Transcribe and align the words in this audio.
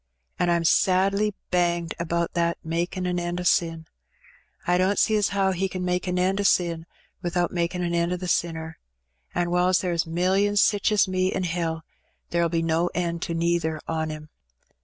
An' 0.39 0.47
Pm 0.47 0.63
sadly 0.63 1.35
banged 1.51 1.93
about 1.99 2.33
that 2.33 2.57
'makin^ 2.65 3.07
an 3.07 3.19
end 3.19 3.39
o' 3.39 3.43
sin'; 3.43 3.85
I 4.65 4.79
don't 4.79 4.97
see 4.97 5.15
as 5.15 5.29
how 5.29 5.51
He 5.51 5.69
can 5.69 5.85
make 5.85 6.07
an 6.07 6.17
end 6.17 6.39
o* 6.41 6.43
sin 6.43 6.87
without 7.21 7.51
makin' 7.51 7.83
an 7.83 7.93
end 7.93 8.11
o* 8.11 8.17
the 8.17 8.27
sinner; 8.27 8.79
an' 9.35 9.51
whiles 9.51 9.81
there 9.81 9.93
is 9.93 10.07
millions 10.07 10.59
sich 10.59 10.91
as 10.91 11.07
me 11.07 11.31
in 11.31 11.43
hell, 11.43 11.83
there'll 12.31 12.49
be 12.49 12.63
no 12.63 12.89
end 12.95 13.21
to 13.21 13.35
neither 13.35 13.79
on 13.87 14.09
'em. 14.09 14.29